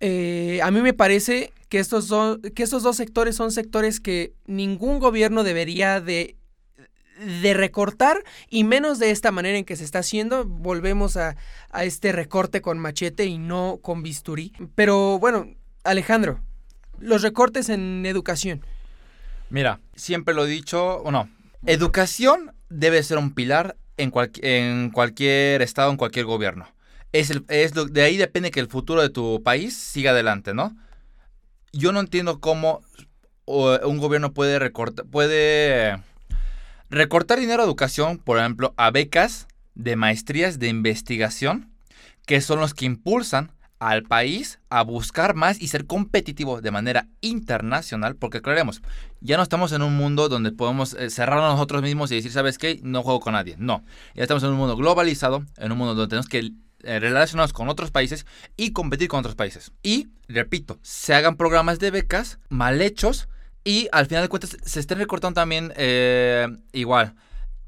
[0.00, 2.10] Eh, a mí me parece que estos,
[2.54, 6.36] que estos dos sectores son sectores que ningún gobierno debería de,
[7.18, 10.44] de recortar y menos de esta manera en que se está haciendo.
[10.44, 11.36] Volvemos a,
[11.70, 14.52] a este recorte con machete y no con bisturí.
[14.74, 15.48] Pero bueno,
[15.84, 16.40] Alejandro,
[16.98, 18.62] los recortes en educación.
[19.50, 21.28] Mira, siempre lo he dicho, o no,
[21.66, 26.66] educación debe ser un pilar en, cual- en cualquier estado, en cualquier gobierno.
[27.12, 30.76] Es es lo- de ahí depende que el futuro de tu país siga adelante, ¿no?
[31.72, 32.80] Yo no entiendo cómo
[33.46, 36.02] un gobierno puede recortar, puede
[36.90, 41.70] recortar dinero a educación, por ejemplo, a becas de maestrías de investigación,
[42.26, 47.08] que son los que impulsan al país a buscar más y ser competitivo de manera
[47.20, 48.82] internacional, porque aclaremos,
[49.20, 52.58] ya no estamos en un mundo donde podemos eh, cerrarnos nosotros mismos y decir, ¿sabes
[52.58, 52.80] qué?
[52.82, 53.56] No juego con nadie.
[53.58, 56.52] No, ya estamos en un mundo globalizado, en un mundo donde tenemos que
[56.84, 59.72] eh, relacionarnos con otros países y competir con otros países.
[59.82, 63.28] Y, repito, se hagan programas de becas mal hechos
[63.66, 67.14] y al final de cuentas se estén recortando también eh, igual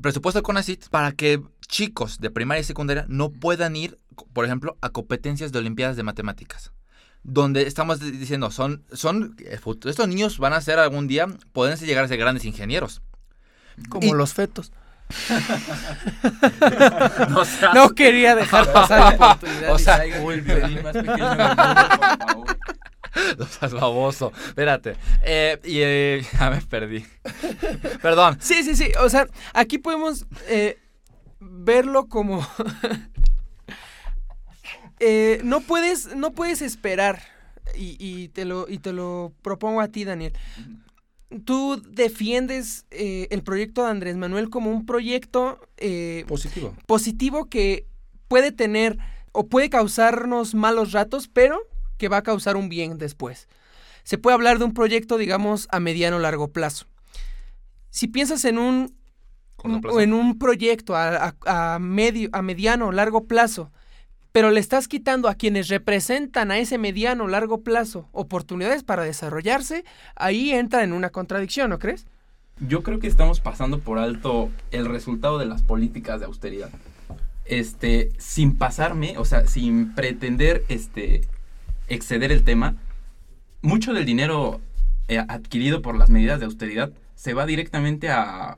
[0.01, 3.99] presupuesto con CONACYT para que chicos de primaria y secundaria no puedan ir,
[4.33, 6.71] por ejemplo, a competencias de olimpiadas de matemáticas.
[7.25, 11.77] Donde estamos di- diciendo, son, son, fut- estos niños van a ser algún día, pueden
[11.85, 13.03] llegar a ser grandes ingenieros.
[13.89, 14.71] Como Y- los fetos.
[17.75, 19.73] No quería dejar pasar la oportunidad.
[19.73, 20.05] O sea,
[20.43, 22.59] violín más pequeño del mundo, por favor.
[23.39, 24.33] No seas baboso.
[24.47, 24.97] Espérate.
[25.23, 27.05] Eh, y eh, ya me perdí.
[28.03, 28.39] Perdón.
[28.41, 28.91] Sí, sí, sí.
[29.01, 30.79] O sea, aquí podemos eh,
[31.41, 32.47] verlo como.
[35.01, 37.23] Eh, no puedes, no puedes esperar.
[37.77, 40.33] Y, y te lo, y te lo propongo a ti, Daniel.
[41.45, 45.61] Tú defiendes el proyecto de Andrés Manuel como un proyecto
[46.27, 46.75] Positivo.
[46.87, 47.87] positivo que
[48.29, 48.97] puede tener
[49.33, 51.61] o puede causarnos malos ratos, pero
[51.99, 53.49] que va a causar un bien después.
[54.05, 56.87] Se puede hablar de un proyecto, digamos, a mediano o largo plazo.
[57.91, 58.95] Si piensas en un,
[60.01, 63.71] en un proyecto a, a- a medio, a mediano o largo plazo,
[64.33, 69.03] pero le estás quitando a quienes representan a ese mediano o largo plazo oportunidades para
[69.03, 69.85] desarrollarse,
[70.17, 72.07] ahí entra en una contradicción, ¿no crees?
[72.61, 76.71] Yo creo que estamos pasando por alto el resultado de las políticas de austeridad.
[77.45, 81.27] Este, sin pasarme, o sea, sin pretender este
[81.89, 82.77] exceder el tema,
[83.63, 84.61] mucho del dinero
[85.09, 88.57] eh, adquirido por las medidas de austeridad se va directamente a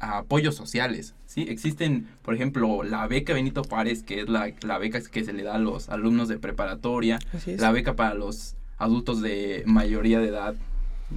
[0.00, 1.42] apoyos sociales, ¿sí?
[1.48, 5.42] Existen, por ejemplo, la beca Benito Juárez, que es la, la beca que se le
[5.42, 7.18] da a los alumnos de preparatoria,
[7.60, 10.54] la beca para los adultos de mayoría de edad,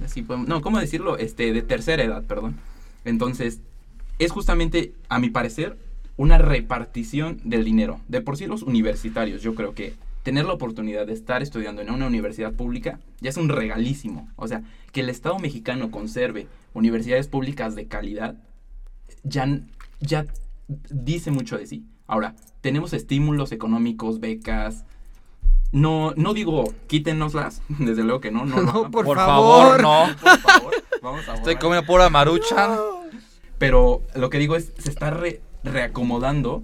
[0.04, 1.16] así podemos- no, ¿cómo decirlo?
[1.16, 2.56] Este, de tercera edad, perdón.
[3.06, 3.60] Entonces,
[4.18, 5.78] es justamente, a mi parecer,
[6.18, 8.00] una repartición del dinero.
[8.08, 11.90] De por sí los universitarios, yo creo que tener la oportunidad de estar estudiando en
[11.90, 14.28] una universidad pública ya es un regalísimo.
[14.34, 18.34] O sea, que el Estado mexicano conserve universidades públicas de calidad
[19.22, 19.46] ya,
[20.00, 20.26] ya
[20.90, 21.84] dice mucho de sí.
[22.06, 24.84] Ahora, tenemos estímulos económicos, becas.
[25.72, 28.44] No, no digo quítenoslas, desde luego que no.
[28.46, 29.80] No, No, por, Por favor.
[29.80, 30.16] favor, no.
[30.20, 30.74] por favor.
[31.02, 32.78] Vamos a Estoy comiendo pura maruchan.
[33.58, 36.62] Pero lo que digo es, se está re- reacomodando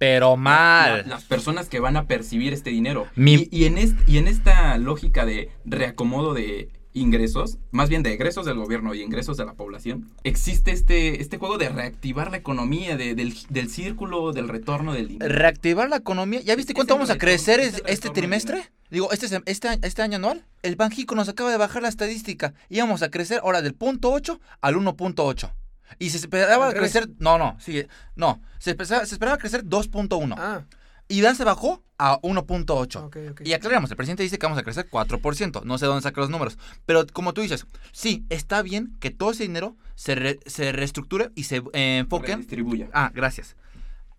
[0.00, 1.04] Pero la- mal.
[1.06, 3.06] las personas que van a percibir este dinero.
[3.16, 8.02] Mi- Y, y en est- y en esta lógica de reacomodo de ingresos, más bien
[8.02, 12.30] de egresos del gobierno y ingresos de la población, existe este, este juego de reactivar
[12.30, 15.32] la economía, de- del, del círculo del retorno del dinero.
[15.32, 16.40] Reactivar la economía.
[16.40, 18.70] ¿Ya viste cuánto vamos a crecer es este trimestre?
[18.90, 20.46] Digo, este, este, año- este año anual.
[20.62, 22.54] El Banjico nos acaba de bajar la estadística.
[22.70, 25.52] Íbamos a crecer ahora del punto 8 al 1.8.
[25.98, 26.92] Y se esperaba Al revés.
[26.92, 27.10] crecer.
[27.18, 27.88] No, no, sigue.
[28.16, 28.40] No.
[28.58, 30.34] Se, esperaba crecer 2.1.
[30.38, 30.64] Ah,
[31.08, 32.96] Y ya se bajó a 1.8.
[33.04, 33.40] ok, ok.
[33.44, 35.64] Y aclaramos, el presidente dice que vamos a crecer 4%.
[35.64, 36.56] No sé dónde saca los números.
[36.86, 41.30] Pero como tú dices, sí, está bien que todo ese dinero se, re- se reestructure
[41.34, 42.32] y se eh, enfoque.
[42.34, 42.88] Redistribuya.
[42.92, 43.56] Ah, gracias.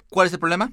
[0.10, 0.72] ¿Cuál es el problema?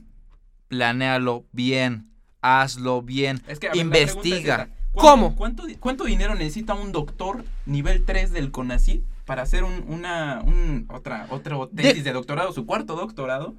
[0.69, 2.11] Planéalo bien.
[2.43, 3.43] Hazlo bien.
[3.49, 4.55] Es que, a ver, la pregunta es investiga.
[4.63, 4.75] esta.
[4.93, 5.37] ¿Cuánto- ¿Cómo?
[5.37, 10.87] ¿cuánto, cuánto dinero necesita un doctor nivel 3 del CONACYT para hacer un, una, un,
[10.89, 13.55] otra, otro tesis de, doctorado, su cuarto doctorado?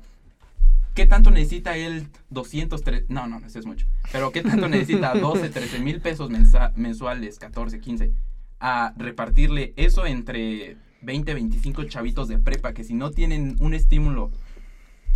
[0.96, 2.08] ¿Qué tanto necesita él?
[2.32, 3.86] 200, tre- no, no, eso es mucho.
[4.12, 8.12] Pero ¿qué tanto necesita 12, 13 mil pesos mensa- mensuales, 14, 15?
[8.60, 14.32] A repartirle eso entre 20, 25 chavitos de prepa que si no tienen un estímulo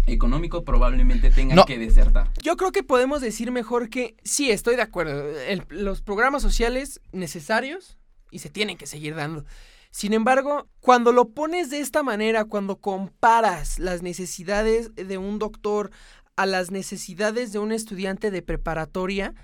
[0.05, 1.65] económico probablemente tengan No.
[1.65, 2.29] que desertar.
[2.43, 5.27] Yo creo que podemos decir mejor que sí, estoy de acuerdo.
[5.47, 7.97] El- los programas sociales necesarios
[8.29, 9.45] y se tienen que seguir dando.
[9.93, 15.91] Sin embargo, cuando lo pones de esta manera, cuando comparas las necesidades de un doctor
[16.35, 19.35] a las necesidades de un estudiante de preparatoria,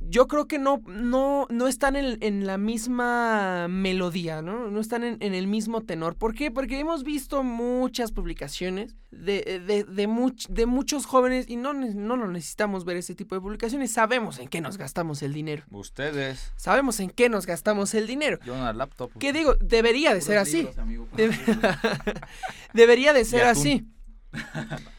[0.00, 4.70] yo creo que no, no, no están en, en la misma melodía, ¿no?
[4.70, 6.14] No están en, en el mismo tenor.
[6.16, 6.50] ¿Por qué?
[6.50, 12.16] Porque hemos visto muchas publicaciones de, de, de, much- de muchos jóvenes y no, no
[12.16, 13.90] lo necesitamos ver ese tipo de publicaciones.
[13.92, 15.64] Sabemos en qué nos gastamos el dinero.
[15.70, 16.52] Ustedes.
[16.56, 18.38] Sabemos en qué nos gastamos el dinero.
[18.44, 19.10] Yo una laptop.
[19.18, 19.54] ¿Qué digo?
[19.60, 20.68] Debería de ser así.
[20.76, 21.36] amigo, Debe-.
[22.74, 23.86] Debería de ser así.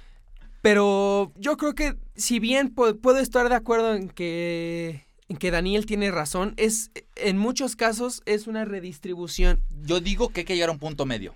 [0.67, 5.49] Pero yo creo que si bien pu- puedo estar de acuerdo en que en que
[5.49, 9.63] Daniel tiene razón, es en muchos casos es una redistribución.
[9.81, 11.35] Yo digo que hay que llegar a un punto medio.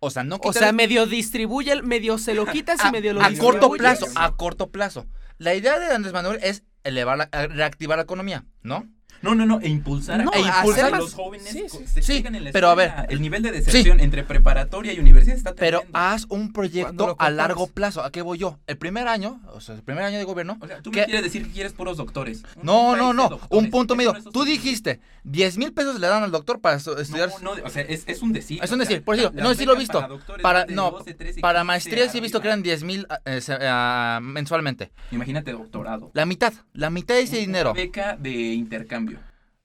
[0.00, 3.22] O sea, no O sea, medio distribuye, medio se lo quitas y a, medio lo
[3.22, 5.06] a corto plazo, a corto plazo.
[5.38, 8.88] La idea de Andrés Manuel es elevar la, a reactivar la economía, ¿no?
[9.22, 12.02] No, no, no, e impulsar No, a, e impulsar que más- los jóvenes sí, se
[12.02, 12.22] sí.
[12.26, 13.06] en la pero a ver, escuela.
[13.10, 15.98] el nivel de deserción entre preparatoria y universidad está Pero tremendo.
[15.98, 18.02] haz un proyecto a largo plazo.
[18.02, 18.58] ¿A qué voy yo?
[18.66, 20.58] El primer año, o sea, el primer año de gobierno.
[20.60, 21.00] o sea, tú ¿qué?
[21.00, 22.42] me quieres decir que quieres puros doctores.
[22.56, 23.28] Un No, no, no.
[23.28, 23.46] doctores.
[23.64, 24.30] Un punto Eso medio.
[24.32, 27.30] Tú dijiste, 10 mil pesos le dan al doctor para estu- estudiar.
[27.42, 28.58] No, no, o sea, es, es un decir.
[28.62, 30.00] Es un o sea, decir, por las No, sí lo he visto.
[30.00, 33.06] Para, doctores no, 12, 13, para 15 maestrías sí he visto que eran 10 mil
[33.24, 34.90] eh, se- ah, mensualmente.
[35.12, 36.10] Imagínate doctorado.
[36.14, 37.72] La mitad, la mitad de ese dinero.
[37.72, 39.11] beca de intercambio.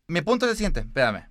[0.09, 1.25] Mi punto es el siguiente, espérame.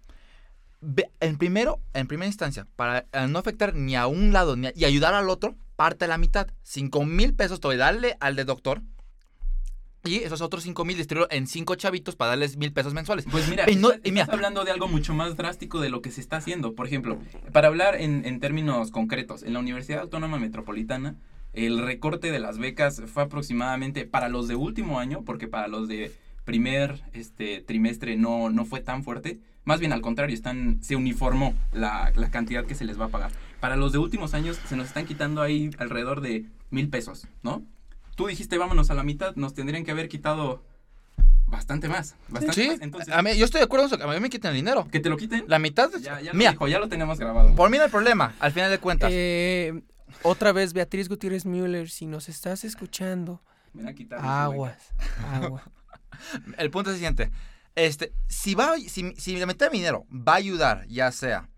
[1.20, 4.72] En primero, en primera instancia, para eh, no afectar ni a un lado ni a-
[4.76, 6.48] y ayudar al otro, parte la mitad.
[6.62, 8.82] 5 mil pesos te voy a darle al de doctor.
[10.04, 13.24] Y esos otros 5 mil distribuyo en 5 chavitos para darles mil pesos mensuales.
[13.30, 14.24] Pues mira, Y no- estás, y mira.
[14.24, 16.74] estás hablando de algo mucho más drástico de lo que se está haciendo.
[16.74, 17.18] Por ejemplo,
[17.52, 21.16] para hablar en, en términos concretos, en la Universidad Autónoma Metropolitana,
[21.54, 25.88] el recorte de las becas fue aproximadamente para los de último año, porque para los
[25.88, 26.12] de
[26.46, 29.38] primer este, trimestre no, no fue tan fuerte.
[29.64, 33.08] Más bien al contrario, están, se uniformó la, la cantidad que se les va a
[33.08, 33.32] pagar.
[33.60, 37.62] Para los de últimos años se nos están quitando ahí alrededor de mil pesos, ¿no?
[38.14, 40.62] Tú dijiste vámonos a la mitad, nos tendrían que haber quitado
[41.46, 42.14] bastante más.
[42.28, 42.80] Bastante Sí, más.
[42.80, 44.86] Entonces, a mí, yo estoy de acuerdo con eso, a mí me quiten el dinero.
[44.90, 45.44] que te lo quiten.
[45.48, 47.54] La mitad, Ya, ya lo mira, dijo, ya lo tenemos grabado.
[47.56, 49.10] por mí no hay problema, al final de cuentas.
[49.12, 49.82] Eh,
[50.22, 53.42] otra vez, Beatriz Gutiérrez Müller, si nos estás escuchando,
[53.72, 54.92] Me van a quitar aguas,
[55.32, 55.62] agua.
[56.58, 57.30] El punto es el siguiente.
[57.74, 61.48] Este, si, va, si, si la mitad de dinero va a ayudar, ya sea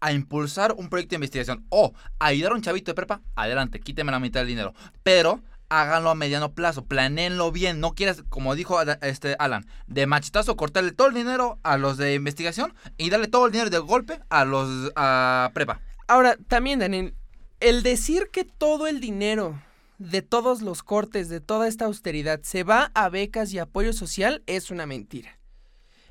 [0.00, 3.80] a impulsar un proyecto de investigación o a ayudar a un chavito de prepa, adelante,
[3.80, 4.74] quíteme la mitad del dinero.
[5.02, 7.80] Pero háganlo a mediano plazo, planeenlo bien.
[7.80, 12.14] No quieras, como dijo este Alan, de machetazo cortarle todo el dinero a los de
[12.14, 15.80] investigación y darle todo el dinero de golpe a los a prepa.
[16.08, 17.14] Ahora, también, Daniel,
[17.60, 19.62] el decir que todo el dinero
[20.00, 24.42] de todos los cortes, de toda esta austeridad, se va a becas y apoyo social
[24.46, 25.38] es una mentira.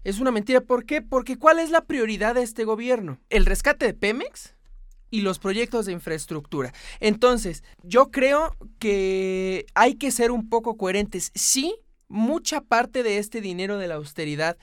[0.03, 0.61] Es una mentira.
[0.61, 1.01] ¿Por qué?
[1.01, 3.19] Porque ¿cuál es la prioridad de este gobierno?
[3.29, 4.55] ¿El rescate de Pemex?
[5.11, 6.71] y los proyectos de infraestructura.
[6.99, 11.31] Entonces, yo creo que hay que ser un poco coherentes.
[11.33, 11.75] Sí,
[12.09, 14.55] mucha parte de este dinero de la austeridad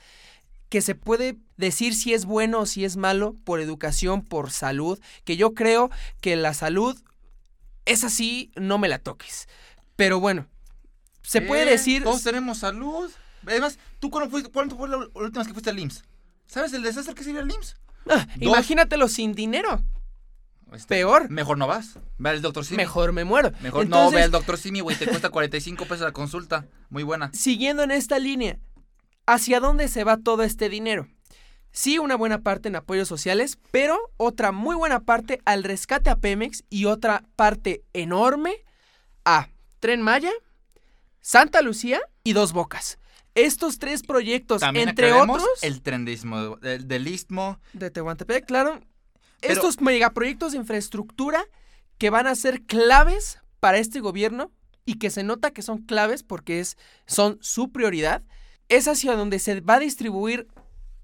[0.69, 5.01] que se puede decir si es bueno o si es malo por educación, por salud,
[5.25, 5.89] que yo creo
[6.21, 6.97] que la salud
[7.87, 9.47] es así, no me la toques.
[9.95, 10.47] Pero bueno,
[11.23, 12.03] se puede Eh, decir...
[12.03, 13.11] Todos tenemos salud.
[13.45, 16.03] Además, ¿tú cuándo, fuiste, cuándo fue la última vez que fuiste al IMSS?
[16.47, 17.77] ¿Sabes el desastre que sería el IMSS?
[18.09, 19.83] Ah, imagínatelo sin dinero.
[20.73, 21.29] Este, Peor.
[21.29, 21.99] Mejor no vas.
[22.17, 22.77] Ve al doctor Simi.
[22.77, 23.51] Mejor me muero.
[23.61, 24.97] Mejor no, ve al doctor Simi, güey.
[24.97, 26.65] Te cuesta 45 pesos la consulta.
[26.89, 27.31] Muy buena.
[27.33, 28.59] Siguiendo en esta línea,
[29.25, 31.07] ¿hacia dónde se va todo este dinero?
[31.77, 36.15] Sí, una buena parte en apoyos sociales, pero otra muy buena parte al rescate a
[36.15, 38.55] Pemex y otra parte enorme
[39.25, 39.49] a
[39.79, 40.31] Tren Maya,
[41.21, 42.97] Santa Lucía y Dos Bocas.
[43.35, 47.59] Estos tres proyectos, También entre otros, el del, del istmo.
[47.73, 48.79] de Tehuantepec, claro,
[49.39, 51.45] Pero- estos megaproyectos de infraestructura
[51.99, 54.49] que van a ser claves para este gobierno
[54.83, 56.75] y que se nota que son claves porque es,
[57.05, 58.23] son su prioridad,
[58.67, 60.47] es hacia donde se va a distribuir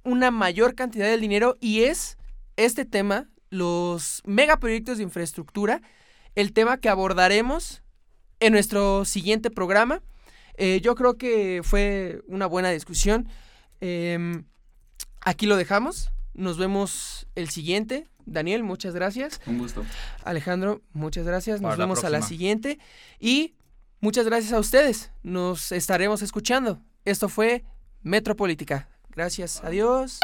[0.04, 2.18] una mayor cantidad de dinero y es
[2.56, 5.82] este tema, los megaproyectos de infraestructura,
[6.36, 7.84] el tema que abordaremos
[8.39, 10.01] en nuestro siguiente programa.
[10.56, 13.28] Eh, yo creo que fue una buena discusión.
[13.82, 14.45] Em,
[15.22, 16.12] aquí lo dejamos.
[16.34, 18.08] Nos vemos el siguiente.
[18.26, 19.39] Daniel, muchas gracias.
[19.45, 19.86] Un gusto.
[20.24, 21.62] Alejandro, muchas gracias.
[21.62, 22.80] Nos Para la vemos a la siguiente.
[23.20, 23.56] Y
[23.99, 25.12] muchas gracias a ustedes.
[25.24, 26.82] Nos estaremos escuchando.
[27.06, 27.64] Esto fue
[28.01, 28.89] Metropolítica.
[29.16, 29.61] Gracias.
[29.64, 30.20] Adiós.